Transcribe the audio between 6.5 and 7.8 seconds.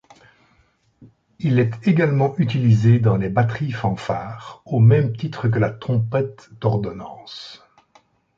d'ordonnance.